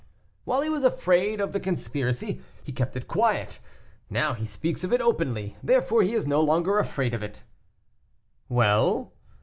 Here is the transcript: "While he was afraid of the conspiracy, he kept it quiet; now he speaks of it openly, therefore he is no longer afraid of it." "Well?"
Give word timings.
"While 0.45 0.61
he 0.63 0.69
was 0.69 0.83
afraid 0.83 1.39
of 1.39 1.53
the 1.53 1.59
conspiracy, 1.59 2.41
he 2.63 2.71
kept 2.71 2.95
it 2.97 3.07
quiet; 3.07 3.59
now 4.09 4.33
he 4.33 4.45
speaks 4.45 4.83
of 4.83 4.91
it 4.91 4.99
openly, 4.99 5.57
therefore 5.61 6.01
he 6.01 6.15
is 6.15 6.25
no 6.25 6.41
longer 6.41 6.79
afraid 6.79 7.13
of 7.13 7.21
it." 7.21 7.43
"Well?" 8.49 9.13